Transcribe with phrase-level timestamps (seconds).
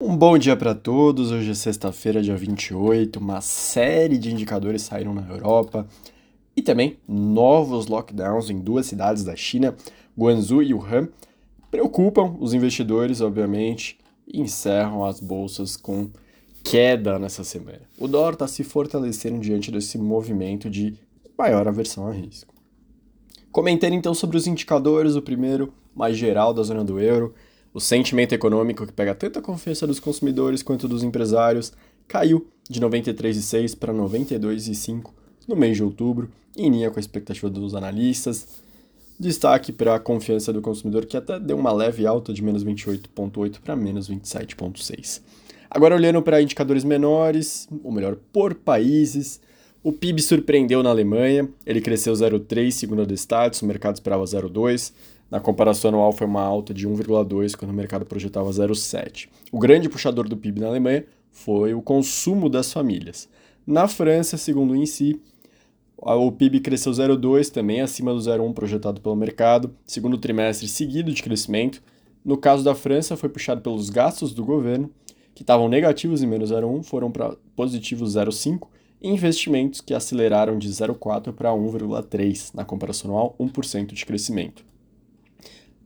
[0.00, 1.32] Um bom dia para todos.
[1.32, 3.18] Hoje é sexta-feira, dia 28.
[3.18, 5.88] Uma série de indicadores saíram na Europa
[6.54, 9.74] e também novos lockdowns em duas cidades da China,
[10.16, 11.08] Guangzhou e Wuhan,
[11.68, 16.08] preocupam os investidores, obviamente, e encerram as bolsas com
[16.62, 17.82] queda nessa semana.
[17.98, 20.94] O dólar está se fortalecendo diante desse movimento de
[21.36, 22.54] maior aversão a risco.
[23.50, 27.34] Comentando então sobre os indicadores, o primeiro, mais geral da zona do euro,
[27.72, 31.72] o sentimento econômico que pega tanto a confiança dos consumidores quanto dos empresários
[32.06, 35.10] caiu de 93,6 para 92,5
[35.46, 38.46] no mês de outubro, em linha com a expectativa dos analistas.
[39.18, 43.58] Destaque para a confiança do consumidor, que até deu uma leve alta de menos 28,8
[43.60, 45.20] para menos 27,6.
[45.70, 49.40] Agora, olhando para indicadores menores, ou melhor, por países,
[49.88, 54.92] o PIB surpreendeu na Alemanha, ele cresceu 0,3 segundo a Destatis, o mercado esperava 0,2.
[55.30, 59.30] Na comparação anual foi uma alta de 1,2 quando o mercado projetava 0,7.
[59.50, 63.30] O grande puxador do PIB na Alemanha foi o consumo das famílias.
[63.66, 65.22] Na França, segundo o INSI,
[65.96, 71.22] o PIB cresceu 0,2 também acima do 0,1 projetado pelo mercado, segundo trimestre seguido de
[71.22, 71.82] crescimento.
[72.22, 74.90] No caso da França, foi puxado pelos gastos do governo,
[75.34, 80.68] que estavam negativos em menos 0,1, foram para positivos 0,5, e investimentos que aceleraram de
[80.68, 84.64] 0,4 para 1,3 na comparação anual, 1% de crescimento.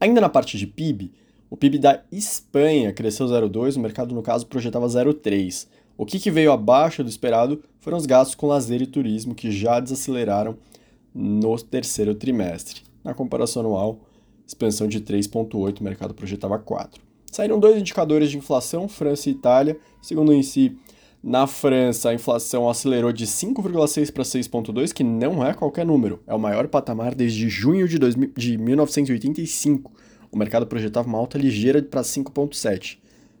[0.00, 1.12] Ainda na parte de PIB,
[1.50, 5.68] o PIB da Espanha cresceu 0,2, o mercado, no caso, projetava 0,3.
[5.96, 9.52] O que, que veio abaixo do esperado foram os gastos com lazer e turismo, que
[9.52, 10.56] já desaceleraram
[11.14, 12.82] no terceiro trimestre.
[13.04, 14.00] Na comparação anual,
[14.46, 17.00] expansão de 3,8, o mercado projetava 4.
[17.30, 19.78] Saíram dois indicadores de inflação, França e Itália.
[20.00, 20.76] Segundo em si,
[21.26, 26.22] na França, a inflação acelerou de 5,6 para 6,2, que não é qualquer número.
[26.26, 29.90] É o maior patamar desde junho de, 2000, de 1985.
[30.30, 32.98] O mercado projetava uma alta ligeira para 5,7.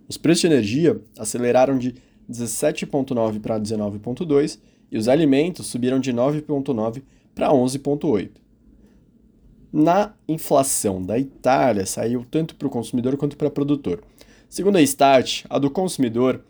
[0.08, 1.94] Os preços de energia aceleraram de
[2.30, 4.58] 17,9 para 19,2
[4.90, 7.02] e os alimentos subiram de 9,9
[7.34, 8.30] para 11,8.
[9.70, 14.02] Na inflação da Itália, saiu tanto para o consumidor quanto para o produtor.
[14.48, 16.40] Segundo a Stat, a do consumidor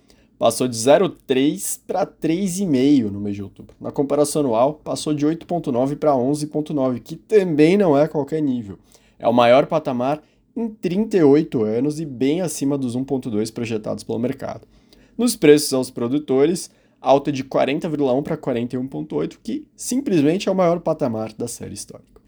[0.45, 3.75] passou de 0,3 para 3,5 no mês de outubro.
[3.81, 8.79] Na comparação anual, passou de 8,9 para 11,9, que também não é qualquer nível.
[9.19, 10.23] É o maior patamar
[10.55, 14.69] em 38 anos e bem acima dos 1,2 projetados pelo mercado.
[15.17, 21.33] Nos preços aos produtores, alta de 40,1 para 41,8, que simplesmente é o maior patamar
[21.33, 22.21] da série histórica.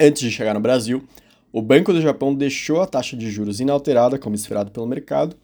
[0.00, 1.02] Antes de chegar no Brasil,
[1.52, 5.36] o Banco do Japão deixou a taxa de juros inalterada, como esperado pelo mercado,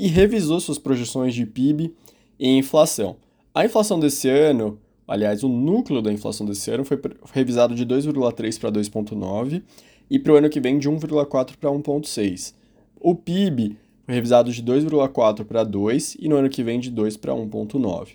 [0.00, 1.94] e revisou suas projeções de PIB
[2.38, 3.16] e inflação.
[3.54, 6.98] A inflação desse ano, aliás, o núcleo da inflação desse ano foi
[7.34, 9.62] revisado de 2,3 para 2,9
[10.08, 12.54] e para o ano que vem de 1,4 para 1,6.
[12.98, 17.18] O PIB foi revisado de 2,4 para 2 e no ano que vem de 2
[17.18, 18.12] para 1,9.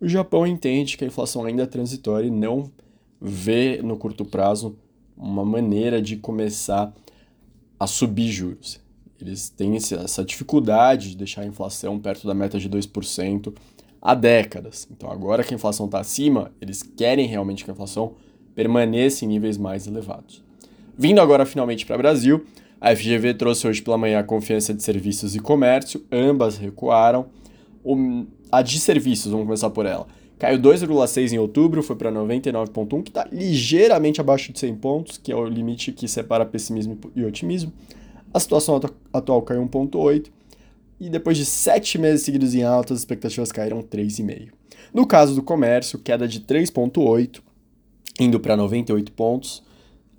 [0.00, 2.70] O Japão entende que a inflação ainda é transitória e não
[3.20, 4.74] vê no curto prazo
[5.14, 6.94] uma maneira de começar
[7.78, 8.85] a subir juros.
[9.20, 13.52] Eles têm essa dificuldade de deixar a inflação perto da meta de 2%
[14.00, 14.86] há décadas.
[14.90, 18.14] Então, agora que a inflação está acima, eles querem realmente que a inflação
[18.54, 20.44] permaneça em níveis mais elevados.
[20.96, 22.44] Vindo agora finalmente para o Brasil,
[22.80, 27.26] a FGV trouxe hoje pela manhã a confiança de serviços e comércio, ambas recuaram.
[28.50, 30.06] A de serviços, vamos começar por ela,
[30.38, 35.32] caiu 2,6 em outubro, foi para 99,1, que está ligeiramente abaixo de 100 pontos, que
[35.32, 37.72] é o limite que separa pessimismo e otimismo.
[38.36, 38.78] A situação
[39.14, 40.26] atual caiu 1,8
[41.00, 44.50] e depois de sete meses seguidos em alta, as expectativas caíram 3,5.
[44.92, 47.40] No caso do comércio, queda de 3,8,
[48.20, 49.62] indo para 98 pontos.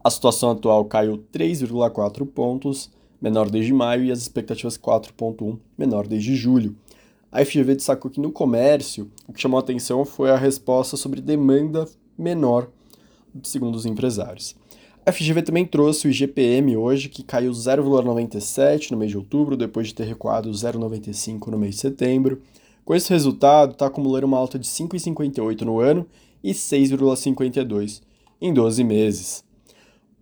[0.03, 2.89] A situação atual caiu 3,4 pontos,
[3.21, 6.75] menor desde maio, e as expectativas 4,1, menor desde julho.
[7.31, 11.21] A FGV destacou que no comércio, o que chamou a atenção foi a resposta sobre
[11.21, 12.67] demanda menor,
[13.43, 14.55] segundo os empresários.
[15.07, 19.87] A FGV também trouxe o IGPM hoje, que caiu 0,97 no mês de outubro, depois
[19.87, 22.41] de ter recuado 0,95 no mês de setembro.
[22.83, 26.05] Com esse resultado, está acumulando uma alta de 5,58 no ano
[26.43, 28.01] e 6,52
[28.41, 29.45] em 12 meses.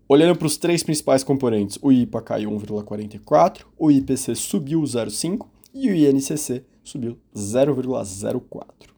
[0.07, 5.89] Olhando para os três principais componentes, o IPA caiu 1,44, o IPC subiu 0,5 e
[5.89, 8.95] o INCC subiu 0,04.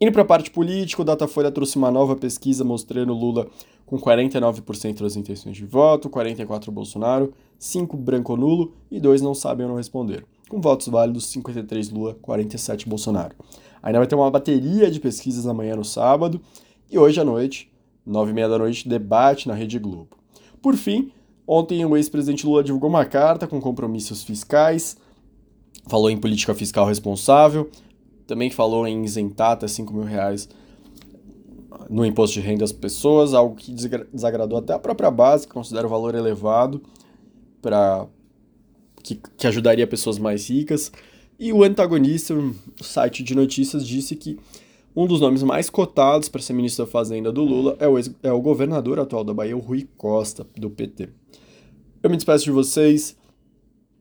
[0.00, 3.48] Indo para a parte política, o Datafolha trouxe uma nova pesquisa mostrando Lula
[3.86, 9.64] com 49% das intenções de voto, 44% Bolsonaro, 5% branco nulo e 2 não sabem
[9.64, 10.24] ou não responderam.
[10.48, 13.34] Com votos válidos, 53 Lula, 47 Bolsonaro.
[13.82, 16.40] Ainda vai ter uma bateria de pesquisas amanhã no sábado
[16.90, 17.70] e hoje à noite,
[18.08, 20.16] 9h30 da noite, debate na Rede Globo.
[20.62, 21.10] Por fim,
[21.46, 24.96] ontem o ex-presidente Lula divulgou uma carta com compromissos fiscais
[25.86, 27.70] falou em política fiscal responsável,
[28.26, 30.48] também falou em isentar até 5 mil reais
[31.88, 33.72] no imposto de renda das pessoas, algo que
[34.12, 36.82] desagradou até a própria base, que considera o valor elevado
[37.60, 38.06] para
[39.02, 40.92] que, que ajudaria pessoas mais ricas.
[41.38, 44.38] E o antagonista, o site de notícias, disse que
[44.94, 48.32] um dos nomes mais cotados para ser ministro da Fazenda do Lula é o, é
[48.32, 51.08] o governador atual da Bahia, o Rui Costa, do PT.
[52.02, 53.16] Eu me despeço de vocês.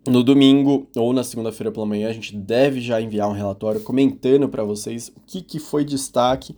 [0.05, 4.49] No domingo ou na segunda-feira pela manhã, a gente deve já enviar um relatório comentando
[4.49, 6.53] para vocês o que, que foi destaque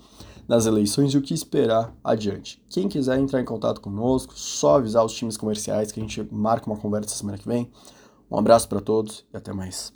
[0.48, 2.62] nas eleições e o que esperar adiante.
[2.70, 6.68] Quem quiser entrar em contato conosco, só avisar os times comerciais que a gente marca
[6.68, 7.70] uma conversa semana que vem.
[8.30, 9.94] Um abraço para todos e até mais.